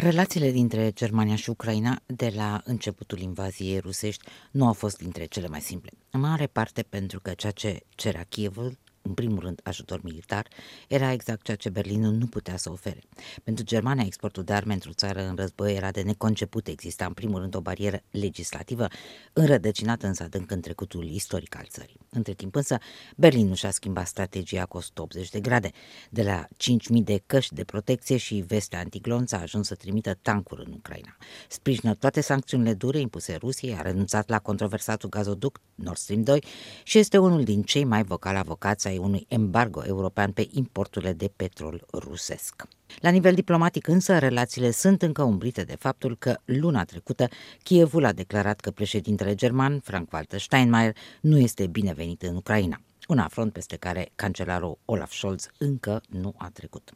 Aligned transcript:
Relațiile 0.00 0.50
dintre 0.50 0.90
Germania 0.90 1.36
și 1.36 1.50
Ucraina 1.50 2.00
de 2.06 2.32
la 2.36 2.60
începutul 2.64 3.18
invaziei 3.18 3.78
rusești 3.78 4.24
nu 4.50 4.66
au 4.66 4.72
fost 4.72 4.98
dintre 4.98 5.24
cele 5.24 5.48
mai 5.48 5.60
simple. 5.60 5.90
În 6.10 6.20
mare 6.20 6.46
parte 6.46 6.82
pentru 6.82 7.20
că 7.20 7.30
ceea 7.30 7.52
ce 7.52 7.80
cerea 7.88 8.22
Kievul 8.28 8.78
în 9.08 9.14
primul 9.14 9.38
rând 9.38 9.60
ajutor 9.64 10.00
militar, 10.02 10.46
era 10.88 11.12
exact 11.12 11.42
ceea 11.42 11.56
ce 11.56 11.68
Berlinul 11.68 12.12
nu 12.12 12.26
putea 12.26 12.56
să 12.56 12.70
ofere. 12.70 13.00
Pentru 13.44 13.64
Germania, 13.64 14.04
exportul 14.06 14.42
de 14.44 14.52
arme 14.52 14.72
într-o 14.72 14.92
țară 14.92 15.22
în 15.28 15.36
război 15.36 15.74
era 15.74 15.90
de 15.90 16.02
neconceput. 16.02 16.66
Exista 16.66 17.04
în 17.04 17.12
primul 17.12 17.40
rând 17.40 17.54
o 17.54 17.60
barieră 17.60 18.02
legislativă, 18.10 18.86
înrădăcinată 19.32 20.06
însă 20.06 20.22
adânc 20.22 20.50
în 20.50 20.60
trecutul 20.60 21.04
istoric 21.04 21.56
al 21.56 21.66
țării. 21.68 21.96
Între 22.10 22.32
timp 22.32 22.54
însă, 22.54 22.78
Berlinul 23.16 23.54
și-a 23.54 23.70
schimbat 23.70 24.06
strategia 24.06 24.64
cu 24.64 24.76
180 24.76 25.30
de 25.30 25.40
grade. 25.40 25.70
De 26.10 26.22
la 26.22 26.46
5.000 26.46 27.02
de 27.04 27.22
căști 27.26 27.54
de 27.54 27.64
protecție 27.64 28.16
și 28.16 28.44
veste 28.46 28.76
antiglonț 28.76 29.32
a 29.32 29.40
ajuns 29.40 29.66
să 29.66 29.74
trimită 29.74 30.18
tancuri 30.22 30.64
în 30.66 30.72
Ucraina. 30.72 31.16
Sprijină 31.48 31.94
toate 31.94 32.20
sancțiunile 32.20 32.74
dure 32.74 32.98
impuse 32.98 33.34
Rusiei, 33.34 33.76
a 33.76 33.82
renunțat 33.82 34.28
la 34.28 34.38
controversatul 34.38 35.08
gazoduct 35.08 35.60
Nord 35.74 35.96
Stream 35.96 36.22
2 36.22 36.44
și 36.82 36.98
este 36.98 37.18
unul 37.18 37.44
din 37.44 37.62
cei 37.62 37.84
mai 37.84 38.02
vocali 38.02 38.38
avocați 38.38 38.88
ai 38.88 38.97
unui 38.98 39.24
embargo 39.28 39.84
european 39.86 40.30
pe 40.32 40.48
importurile 40.50 41.12
de 41.12 41.30
petrol 41.36 41.86
rusesc. 41.92 42.66
La 43.00 43.10
nivel 43.10 43.34
diplomatic 43.34 43.86
însă, 43.86 44.18
relațiile 44.18 44.70
sunt 44.70 45.02
încă 45.02 45.22
umbrite 45.22 45.62
de 45.62 45.76
faptul 45.78 46.16
că 46.16 46.36
luna 46.44 46.84
trecută 46.84 47.28
Kievul 47.62 48.04
a 48.04 48.12
declarat 48.12 48.60
că 48.60 48.70
președintele 48.70 49.34
german, 49.34 49.80
Frank-Walter 49.80 50.40
Steinmeier, 50.40 50.96
nu 51.20 51.38
este 51.38 51.66
binevenit 51.66 52.22
în 52.22 52.36
Ucraina 52.36 52.80
un 53.08 53.18
afront 53.18 53.52
peste 53.52 53.76
care 53.76 54.10
cancelarul 54.14 54.78
Olaf 54.84 55.12
Scholz 55.12 55.48
încă 55.58 56.02
nu 56.08 56.34
a 56.36 56.50
trecut. 56.52 56.92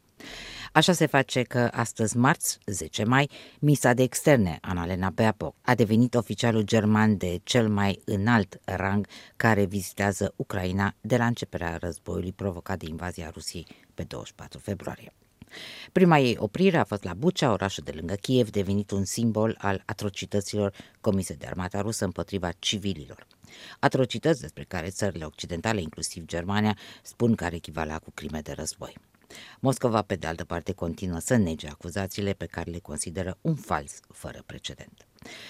Așa 0.71 0.93
se 0.93 1.05
face 1.05 1.41
că 1.41 1.69
astăzi, 1.71 2.17
marți, 2.17 2.59
10 2.65 3.03
mai, 3.03 3.29
misa 3.59 3.93
de 3.93 4.03
externe, 4.03 4.57
Annalena 4.61 5.09
Baerbock, 5.09 5.55
a 5.61 5.75
devenit 5.75 6.15
oficialul 6.15 6.61
german 6.61 7.17
de 7.17 7.39
cel 7.43 7.69
mai 7.69 8.01
înalt 8.05 8.59
rang 8.65 9.07
care 9.35 9.65
vizitează 9.65 10.33
Ucraina 10.35 10.95
de 11.01 11.17
la 11.17 11.25
începerea 11.25 11.77
războiului 11.77 12.31
provocat 12.31 12.77
de 12.79 12.85
invazia 12.89 13.29
Rusiei 13.29 13.67
pe 13.93 14.03
24 14.03 14.59
februarie. 14.59 15.13
Prima 15.91 16.19
ei 16.19 16.35
oprire 16.39 16.77
a 16.77 16.83
fost 16.83 17.03
la 17.03 17.13
Bucea, 17.13 17.51
orașul 17.51 17.83
de 17.83 17.91
lângă 17.95 18.13
Kiev, 18.13 18.49
devenit 18.49 18.91
un 18.91 19.05
simbol 19.05 19.55
al 19.59 19.83
atrocităților 19.85 20.73
comise 21.01 21.33
de 21.33 21.45
armata 21.45 21.81
rusă 21.81 22.05
împotriva 22.05 22.49
civililor. 22.59 23.27
Atrocități 23.79 24.41
despre 24.41 24.63
care 24.63 24.89
țările 24.89 25.25
occidentale, 25.25 25.81
inclusiv 25.81 26.25
Germania, 26.25 26.77
spun 27.01 27.35
că 27.35 27.45
ar 27.45 27.53
echivala 27.53 27.99
cu 27.99 28.11
crime 28.13 28.39
de 28.39 28.51
război. 28.51 28.93
Moscova, 29.59 30.01
pe 30.01 30.15
de 30.15 30.27
altă 30.27 30.43
parte, 30.43 30.71
continuă 30.71 31.19
să 31.19 31.35
nege 31.35 31.67
acuzațiile 31.67 32.33
pe 32.33 32.45
care 32.45 32.71
le 32.71 32.79
consideră 32.79 33.37
un 33.41 33.55
fals 33.55 33.99
fără 34.13 34.43
precedent. 34.45 35.07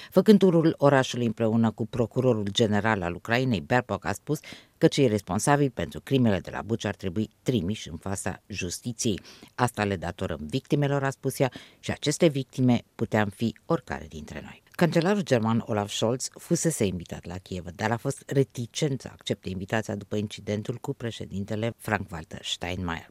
Făcând 0.09 0.39
turul 0.39 0.75
orașului 0.77 1.25
împreună 1.25 1.71
cu 1.71 1.85
procurorul 1.87 2.47
general 2.51 3.01
al 3.01 3.15
Ucrainei, 3.15 3.61
Berpoc 3.61 4.05
a 4.05 4.11
spus 4.11 4.39
că 4.83 4.89
cei 4.89 5.07
responsabili 5.07 5.69
pentru 5.69 6.01
crimele 6.01 6.39
de 6.39 6.49
la 6.51 6.61
Buci 6.61 6.85
ar 6.85 6.95
trebui 6.95 7.29
trimiși 7.43 7.89
în 7.89 7.97
fața 7.97 8.41
justiției. 8.47 9.19
Asta 9.55 9.83
le 9.83 9.95
datorăm 9.95 10.39
victimelor, 10.41 11.03
a 11.03 11.09
spus 11.09 11.39
ea, 11.39 11.51
și 11.79 11.91
aceste 11.91 12.27
victime 12.27 12.81
puteam 12.95 13.29
fi 13.29 13.55
oricare 13.65 14.05
dintre 14.09 14.41
noi. 14.43 14.63
Cancelarul 14.83 15.21
german 15.21 15.63
Olaf 15.65 15.91
Scholz 15.91 16.29
fusese 16.31 16.85
invitat 16.85 17.25
la 17.25 17.37
Kiev, 17.37 17.65
dar 17.75 17.91
a 17.91 17.97
fost 17.97 18.23
reticent 18.27 19.01
să 19.01 19.09
accepte 19.11 19.49
invitația 19.49 19.95
după 19.95 20.15
incidentul 20.15 20.75
cu 20.75 20.93
președintele 20.93 21.73
Frank-Walter 21.77 22.45
Steinmeier. 22.45 23.09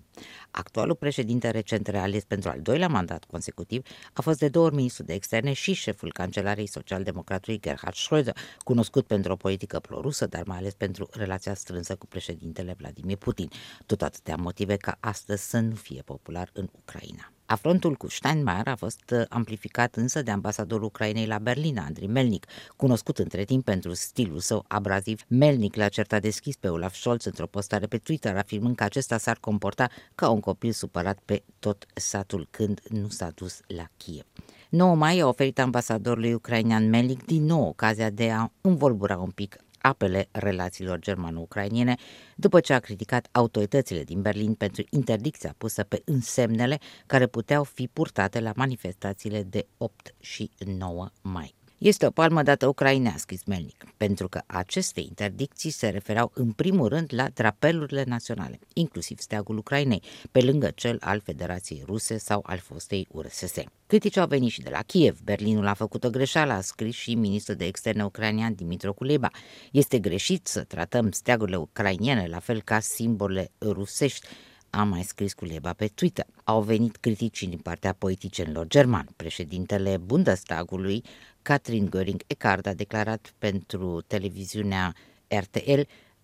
Actualul 0.50 0.95
președinte 0.95 1.50
recent 1.50 1.87
reales 1.87 2.25
pentru 2.25 2.50
al 2.50 2.61
doilea 2.61 2.89
mandat 2.89 3.25
consecutiv 3.25 3.87
a 4.12 4.23
fost 4.23 4.39
de 4.39 4.48
două 4.48 4.65
ori 4.67 4.75
ministru 4.75 5.03
de 5.03 5.15
externe 5.15 5.53
și 5.53 5.73
șeful 5.73 6.12
cancelarei 6.12 6.67
social-democratului 6.67 7.61
Gerhard 7.61 7.97
Schröder, 7.97 8.37
cunoscut 8.59 9.06
pentru 9.06 9.33
o 9.33 9.37
politică 9.37 9.81
prorusă, 9.81 10.27
dar 10.27 10.43
mai 10.47 10.56
ales 10.56 10.75
pentru 10.75 11.09
relația 11.12 11.55
strânsă 11.55 11.97
cu 11.97 12.06
președintele 12.06 12.75
Vladimir 12.78 13.16
Putin, 13.16 13.49
tot 13.87 14.03
atâtea 14.03 14.37
motive 14.37 14.77
ca 14.77 14.97
astăzi 15.00 15.49
să 15.49 15.59
nu 15.61 15.75
fie 15.75 16.03
popular 16.03 16.50
în 16.53 16.69
Ucraina. 16.72 17.32
Afrontul 17.52 17.94
cu 17.94 18.08
Steinmeier 18.08 18.68
a 18.68 18.74
fost 18.74 19.10
uh, 19.10 19.22
amplificat 19.28 19.96
însă 19.96 20.22
de 20.22 20.30
ambasadorul 20.30 20.84
Ucrainei 20.84 21.26
la 21.26 21.38
Berlin, 21.38 21.78
Andrei 21.78 22.08
Melnik, 22.08 22.46
cunoscut 22.76 23.18
între 23.18 23.44
timp 23.44 23.64
pentru 23.64 23.92
stilul 23.92 24.38
său 24.38 24.64
abraziv. 24.68 25.22
Melnik 25.28 25.74
l-a 25.74 25.88
certat 25.88 26.22
deschis 26.22 26.56
pe 26.56 26.68
Olaf 26.68 26.94
Scholz 26.94 27.24
într-o 27.24 27.46
postare 27.46 27.86
pe 27.86 27.98
Twitter, 27.98 28.36
afirmând 28.36 28.76
că 28.76 28.84
acesta 28.84 29.18
s-ar 29.18 29.38
comporta 29.40 29.88
ca 30.14 30.28
un 30.28 30.40
copil 30.40 30.72
supărat 30.72 31.18
pe 31.24 31.42
tot 31.58 31.86
satul 31.94 32.48
când 32.50 32.80
nu 32.88 33.08
s-a 33.08 33.30
dus 33.34 33.60
la 33.66 33.86
Kiev. 33.96 34.24
9 34.69 34.94
mai 34.94 35.19
a 35.19 35.26
oferit 35.26 35.58
ambasadorului 35.58 36.34
ucrainean 36.34 36.88
Melnik 36.88 37.24
din 37.24 37.44
nou 37.44 37.69
ocazia 37.69 38.10
de 38.10 38.30
a 38.30 38.50
învolbura 38.60 39.19
un 39.19 39.30
pic 39.30 39.56
apele 39.82 40.28
relațiilor 40.31 40.98
germano-ucrainiene 40.98 41.97
după 42.37 42.60
ce 42.60 42.72
a 42.72 42.78
criticat 42.78 43.28
autoritățile 43.32 44.03
din 44.03 44.22
Berlin 44.22 44.54
pentru 44.54 44.84
interdicția 44.91 45.54
pusă 45.59 45.82
pe 45.82 46.03
însemnele 46.04 46.78
care 47.06 47.26
puteau 47.26 47.65
fi 47.65 47.88
purtate 47.93 48.41
la 48.41 48.53
manifestațiile 48.56 49.43
de 49.43 49.66
8 49.78 50.15
și 50.20 50.50
9 50.78 51.09
mai. 51.22 51.54
Este 51.84 52.06
o 52.06 52.10
palmă 52.10 52.43
dată 52.43 52.66
ucrainească, 52.66 53.34
Smelnik, 53.34 53.84
pentru 53.97 54.28
că 54.28 54.41
aceste 54.47 55.00
interdicții 55.00 55.70
se 55.70 55.88
refereau 55.88 56.31
în 56.34 56.53
primul 56.53 56.88
rând 56.88 57.10
la 57.15 57.28
drapelurile 57.34 58.04
naționale, 58.06 58.59
inclusiv 58.72 59.19
steagul 59.19 59.56
Ucrainei, 59.56 60.03
pe 60.31 60.41
lângă 60.41 60.70
cel 60.75 60.97
al 61.00 61.20
Federației 61.20 61.82
Ruse 61.87 62.19
sau 62.19 62.43
al 62.47 62.59
fostei 62.59 63.06
URSS. 63.10 63.54
Critici 63.87 64.16
au 64.16 64.26
venit 64.26 64.50
și 64.50 64.60
de 64.60 64.70
la 64.70 64.82
Kiev. 64.82 65.20
Berlinul 65.20 65.66
a 65.66 65.75
făcut 65.75 66.04
o 66.04 66.10
greșeală, 66.10 66.53
a 66.53 66.60
scris 66.60 66.94
și 66.94 67.15
ministrul 67.15 67.56
de 67.56 67.65
externe 67.65 68.04
ucrainean 68.04 68.54
Dimitro 68.54 68.93
Kuleba. 68.93 69.31
Este 69.72 69.99
greșit 69.99 70.47
să 70.47 70.62
tratăm 70.62 71.10
steagurile 71.10 71.56
ucrainiene 71.56 72.26
la 72.26 72.38
fel 72.38 72.62
ca 72.62 72.81
simbole 72.81 73.50
rusești, 73.60 74.26
a 74.75 74.82
mai 74.82 75.03
scris 75.03 75.32
Kuleba 75.32 75.72
pe 75.72 75.87
Twitter. 75.87 76.26
Au 76.44 76.62
venit 76.62 76.97
critici 76.97 77.43
din 77.43 77.59
partea 77.59 77.93
politicienilor 77.93 78.66
germani. 78.66 79.09
Președintele 79.16 79.97
Bundestagului 79.97 81.03
Catherine 81.42 81.88
Göring-Eckardt 81.88 82.66
a 82.66 82.75
declarat 82.75 83.34
pentru 83.38 84.00
televiziunea 84.06 84.94
RTL 85.28 85.80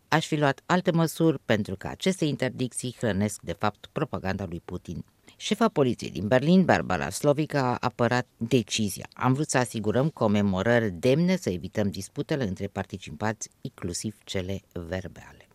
aș 0.08 0.26
fi 0.26 0.36
luat 0.36 0.62
alte 0.66 0.90
măsuri 0.90 1.38
pentru 1.44 1.76
că 1.76 1.86
aceste 1.86 2.24
interdicții 2.24 2.94
hrănesc 2.98 3.40
de 3.40 3.52
fapt 3.52 3.88
propaganda 3.92 4.46
lui 4.46 4.62
Putin. 4.64 5.04
Șefa 5.36 5.68
poliției 5.68 6.10
din 6.10 6.26
Berlin, 6.26 6.64
Barbara 6.64 7.10
Slovica, 7.10 7.66
a 7.66 7.76
apărat 7.80 8.26
decizia. 8.36 9.08
Am 9.12 9.32
vrut 9.32 9.48
să 9.48 9.58
asigurăm 9.58 10.08
comemorări 10.08 10.90
demne, 10.90 11.36
să 11.36 11.50
evităm 11.50 11.90
disputele 11.90 12.44
între 12.44 12.66
participanți, 12.66 13.50
inclusiv 13.60 14.16
cele 14.24 14.60
verbale 14.72 15.47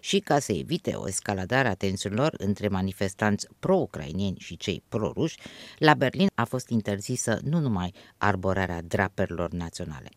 și 0.00 0.18
ca 0.18 0.38
să 0.38 0.52
evite 0.52 0.92
o 0.94 1.08
escaladare 1.08 1.68
a 1.68 1.74
tensiunilor 1.74 2.34
între 2.36 2.68
manifestanți 2.68 3.46
pro-ucrainieni 3.58 4.36
și 4.38 4.56
cei 4.56 4.82
pro-ruși, 4.88 5.38
la 5.78 5.94
Berlin 5.94 6.28
a 6.34 6.44
fost 6.44 6.68
interzisă 6.68 7.40
nu 7.44 7.58
numai 7.58 7.94
arborarea 8.16 8.82
draperilor 8.82 9.50
naționale, 9.50 10.08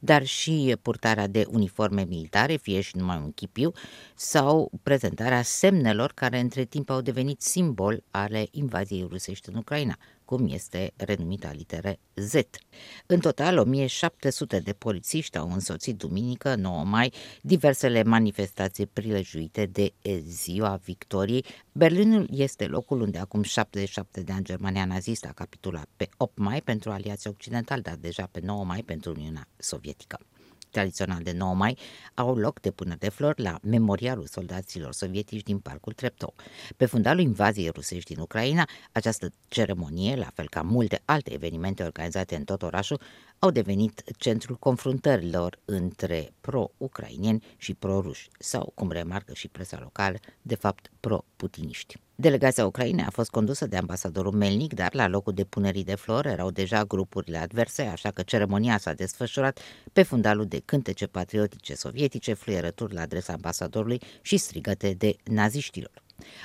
dar 0.00 0.24
și 0.24 0.76
purtarea 0.82 1.26
de 1.26 1.46
uniforme 1.50 2.04
militare, 2.08 2.56
fie 2.56 2.80
și 2.80 2.96
numai 2.96 3.16
un 3.16 3.32
chipiu, 3.32 3.72
sau 4.14 4.70
prezentarea 4.82 5.42
semnelor 5.42 6.12
care 6.12 6.38
între 6.38 6.64
timp 6.64 6.90
au 6.90 7.00
devenit 7.00 7.40
simbol 7.40 8.02
ale 8.10 8.46
invaziei 8.50 9.06
rusești 9.10 9.48
în 9.48 9.54
Ucraina, 9.54 9.96
cum 10.24 10.48
este 10.48 10.92
renumita 10.96 11.52
litere 11.52 11.98
Z. 12.14 12.34
În 13.06 13.20
total, 13.20 13.58
1700 13.58 14.58
de 14.58 14.72
polițiști 14.72 15.38
au 15.38 15.52
însoțit 15.52 15.96
duminică, 15.96 16.54
9 16.54 16.84
mai, 16.84 17.12
diversele 17.42 18.02
manifestații 18.02 18.86
prilejuite 18.94 19.66
de 19.66 19.92
Ziua 20.28 20.80
Victoriei. 20.84 21.44
Berlinul 21.72 22.28
este 22.30 22.66
locul 22.66 23.00
unde 23.00 23.18
acum 23.18 23.42
77 23.42 24.20
de 24.20 24.32
ani 24.32 24.44
Germania 24.44 24.84
nazistă 24.84 25.28
a 25.28 25.32
capitulat 25.32 25.88
pe 25.96 26.08
8 26.16 26.38
mai 26.38 26.62
pentru 26.62 26.90
aliația 26.90 27.30
occidentală, 27.30 27.80
dar 27.80 27.96
deja 27.96 28.28
pe 28.30 28.40
9 28.42 28.64
mai 28.64 28.82
pentru 28.82 29.10
Uniunea 29.10 29.48
Sovietică 29.56 30.18
tradițional 30.74 31.22
de 31.22 31.32
9 31.32 31.54
mai, 31.54 31.78
au 32.14 32.36
loc 32.36 32.60
depuneri 32.60 32.98
de 32.98 33.08
flori 33.08 33.42
la 33.42 33.58
memorialul 33.62 34.26
soldaților 34.26 34.92
sovietici 34.92 35.42
din 35.42 35.58
Parcul 35.58 35.92
Treptow. 35.92 36.34
Pe 36.76 36.86
fundalul 36.86 37.22
invaziei 37.22 37.68
rusești 37.68 38.12
din 38.12 38.22
Ucraina, 38.22 38.68
această 38.92 39.32
ceremonie, 39.48 40.16
la 40.16 40.30
fel 40.34 40.48
ca 40.48 40.62
multe 40.62 41.02
alte 41.04 41.32
evenimente 41.32 41.82
organizate 41.82 42.36
în 42.36 42.44
tot 42.44 42.62
orașul, 42.62 43.00
au 43.44 43.50
devenit 43.50 44.02
centrul 44.18 44.56
confruntărilor 44.56 45.58
între 45.64 46.32
pro-ucrainieni 46.40 47.44
și 47.56 47.74
pro-ruși, 47.74 48.28
sau, 48.38 48.72
cum 48.74 48.90
remarcă 48.90 49.34
și 49.34 49.48
presa 49.48 49.78
locală, 49.80 50.16
de 50.42 50.54
fapt 50.54 50.90
pro-putiniști. 51.00 51.96
Delegația 52.14 52.66
Ucrainei 52.66 53.04
a 53.04 53.10
fost 53.10 53.30
condusă 53.30 53.66
de 53.66 53.76
ambasadorul 53.76 54.32
Melnic, 54.32 54.74
dar 54.74 54.94
la 54.94 55.08
locul 55.08 55.32
depunerii 55.32 55.84
de 55.84 55.94
flori 55.94 56.28
erau 56.28 56.50
deja 56.50 56.84
grupurile 56.84 57.38
adverse, 57.38 57.82
așa 57.82 58.10
că 58.10 58.22
ceremonia 58.22 58.78
s-a 58.78 58.92
desfășurat 58.92 59.58
pe 59.92 60.02
fundalul 60.02 60.46
de 60.46 60.62
cântece 60.64 61.06
patriotice 61.06 61.74
sovietice, 61.74 62.32
fluierături 62.32 62.94
la 62.94 63.00
adresa 63.00 63.32
ambasadorului 63.32 64.00
și 64.22 64.36
strigăte 64.36 64.94
de 64.98 65.16
naziștilor. 65.24 66.02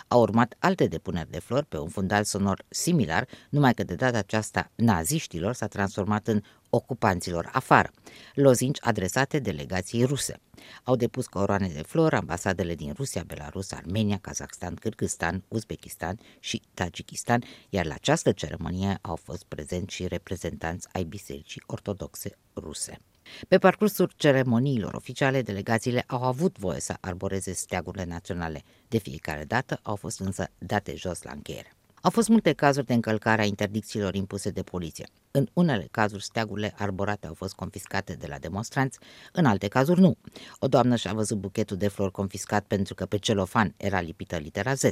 Au 0.07 0.21
urmat 0.21 0.55
alte 0.59 0.87
depuneri 0.87 1.31
de 1.31 1.39
flori 1.39 1.65
pe 1.65 1.77
un 1.77 1.89
fundal 1.89 2.23
sonor 2.23 2.63
similar, 2.69 3.27
numai 3.49 3.73
că 3.73 3.83
de 3.83 3.95
data 3.95 4.17
aceasta 4.17 4.71
naziștilor 4.75 5.53
s-a 5.53 5.67
transformat 5.67 6.27
în 6.27 6.41
ocupanților 6.69 7.49
afară, 7.53 7.91
lozinci 8.33 8.77
adresate 8.81 9.39
delegației 9.39 10.03
ruse. 10.03 10.39
Au 10.83 10.95
depus 10.95 11.27
coroane 11.27 11.67
de 11.67 11.81
flori 11.81 12.15
ambasadele 12.15 12.75
din 12.75 12.93
Rusia, 12.93 13.23
Belarus, 13.23 13.71
Armenia, 13.71 14.17
Kazakhstan, 14.21 14.75
Kyrgyzstan, 14.75 15.43
Uzbekistan 15.47 16.19
și 16.39 16.61
Tajikistan, 16.73 17.43
iar 17.69 17.85
la 17.85 17.93
această 17.93 18.31
ceremonie 18.31 18.97
au 19.01 19.15
fost 19.15 19.43
prezenți 19.43 19.95
și 19.95 20.07
reprezentanți 20.07 20.87
ai 20.91 21.03
Bisericii 21.03 21.63
Ortodoxe 21.65 22.37
ruse. 22.55 22.99
Pe 23.47 23.57
parcursul 23.57 24.11
ceremoniilor 24.15 24.93
oficiale, 24.93 25.41
delegațiile 25.41 26.03
au 26.07 26.23
avut 26.23 26.57
voie 26.57 26.79
să 26.79 26.97
arboreze 26.99 27.53
steagurile 27.53 28.05
naționale. 28.05 28.63
De 28.87 28.97
fiecare 28.97 29.43
dată 29.43 29.79
au 29.83 29.95
fost 29.95 30.19
însă 30.19 30.51
date 30.57 30.95
jos 30.95 31.21
la 31.21 31.31
încheiere. 31.31 31.78
Au 32.01 32.09
fost 32.09 32.27
multe 32.27 32.53
cazuri 32.53 32.85
de 32.85 32.93
încălcare 32.93 33.41
a 33.41 33.45
interdicțiilor 33.45 34.15
impuse 34.15 34.49
de 34.49 34.61
poliție. 34.61 35.07
În 35.31 35.47
unele 35.53 35.87
cazuri, 35.91 36.23
steagurile 36.23 36.73
arborate 36.77 37.27
au 37.27 37.33
fost 37.33 37.53
confiscate 37.53 38.13
de 38.13 38.27
la 38.27 38.37
demonstranți, 38.37 38.99
în 39.31 39.45
alte 39.45 39.67
cazuri 39.67 39.99
nu. 39.99 40.17
O 40.59 40.67
doamnă 40.67 40.95
și-a 40.95 41.13
văzut 41.13 41.37
buchetul 41.37 41.77
de 41.77 41.87
flori 41.87 42.11
confiscat 42.11 42.65
pentru 42.65 42.93
că 42.93 43.05
pe 43.05 43.17
celofan 43.17 43.73
era 43.77 44.01
lipită 44.01 44.37
litera 44.37 44.73
Z, 44.73 44.83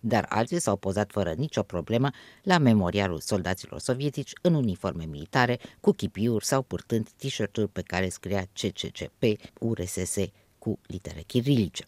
dar 0.00 0.26
alții 0.28 0.60
s-au 0.60 0.76
pozat 0.76 1.10
fără 1.10 1.32
nicio 1.32 1.62
problemă 1.62 2.10
la 2.42 2.58
memorialul 2.58 3.20
soldaților 3.20 3.80
sovietici 3.80 4.32
în 4.42 4.54
uniforme 4.54 5.04
militare, 5.04 5.58
cu 5.80 5.92
chipiuri 5.92 6.44
sau 6.44 6.62
purtând 6.62 7.08
t-shirt-uri 7.16 7.68
pe 7.68 7.82
care 7.82 8.08
scria 8.08 8.46
CCCP, 8.52 9.22
URSS 9.60 10.16
cu 10.58 10.78
litere 10.86 11.20
chirilice. 11.20 11.84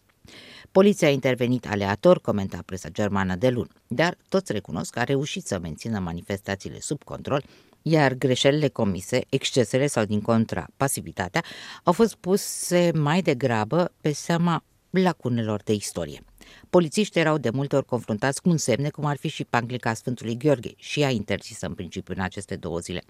Poliția 0.73 1.09
a 1.09 1.11
intervenit 1.11 1.67
aleator, 1.67 2.21
comenta 2.21 2.63
presa 2.65 2.89
germană 2.89 3.37
de 3.37 3.49
luni, 3.49 3.71
dar 3.87 4.17
toți 4.29 4.53
recunosc 4.53 4.93
că 4.93 4.99
a 4.99 5.05
reușit 5.05 5.47
să 5.47 5.59
mențină 5.59 5.99
manifestațiile 5.99 6.81
sub 6.81 7.03
control, 7.03 7.45
iar 7.83 8.15
greșelile 8.15 8.69
comise, 8.69 9.21
excesele 9.29 9.87
sau 9.87 10.05
din 10.05 10.21
contra 10.21 10.67
pasivitatea, 10.77 11.45
au 11.83 11.93
fost 11.93 12.15
puse 12.15 12.91
mai 12.95 13.23
degrabă 13.23 13.93
pe 14.01 14.13
seama 14.13 14.65
lacunelor 14.91 15.63
de 15.63 15.73
istorie. 15.73 16.23
Polițiștii 16.71 17.21
erau 17.21 17.39
de 17.39 17.51
multe 17.51 17.77
ori 17.77 17.85
confruntați 17.85 18.43
cu 18.43 18.49
un 18.49 18.57
semne, 18.57 18.89
cum 18.89 19.05
ar 19.05 19.17
fi 19.17 19.29
și 19.29 19.45
Panglica 19.45 19.95
Sfântului 19.95 20.37
Gheorghe, 20.37 20.73
și 20.77 21.01
ea 21.01 21.11
interzisă 21.11 21.67
în 21.67 21.75
principiu 21.75 22.15
în 22.17 22.23
aceste 22.23 22.57
două 22.57 22.79
zile, 22.79 23.03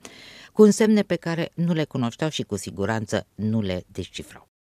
cu 0.53 0.63
un 0.63 0.71
semne 0.71 1.03
pe 1.03 1.17
care 1.17 1.51
nu 1.55 1.73
le 1.73 1.85
cunoșteau 1.85 2.31
și 2.31 2.43
cu 2.43 2.57
siguranță 2.57 3.27
nu 3.35 3.61
le 3.61 3.85
descifrau. 3.87 4.48